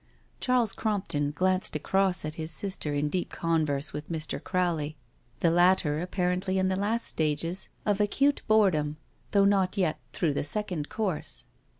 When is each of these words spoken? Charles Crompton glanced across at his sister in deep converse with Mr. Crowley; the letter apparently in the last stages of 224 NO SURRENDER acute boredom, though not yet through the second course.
Charles 0.39 0.73
Crompton 0.73 1.29
glanced 1.29 1.75
across 1.75 2.25
at 2.25 2.33
his 2.33 2.49
sister 2.49 2.91
in 2.95 3.07
deep 3.07 3.29
converse 3.29 3.93
with 3.93 4.09
Mr. 4.09 4.43
Crowley; 4.43 4.97
the 5.41 5.51
letter 5.51 6.01
apparently 6.01 6.57
in 6.57 6.69
the 6.69 6.75
last 6.75 7.05
stages 7.05 7.69
of 7.85 7.97
224 7.99 7.99
NO 7.99 7.99
SURRENDER 7.99 8.09
acute 8.09 8.41
boredom, 8.47 8.97
though 9.29 9.45
not 9.45 9.77
yet 9.77 9.99
through 10.11 10.33
the 10.33 10.43
second 10.43 10.89
course. 10.89 11.45